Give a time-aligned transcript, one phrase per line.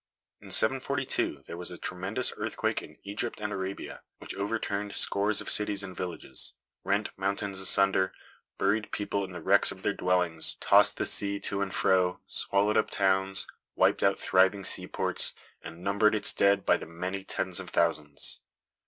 [0.41, 5.49] In 742 there was a tremendous earthquake in Egypt and Arabia, which overturned scores of
[5.51, 8.11] cities and villages, rent mountains asunder,
[8.57, 12.77] buried people in the wrecks of their dwellings, tossed the sea to and fro, swallowed
[12.77, 13.45] up towns,
[13.75, 18.41] wiped out thriving seaports, and numbered its dead by many tens of thousands.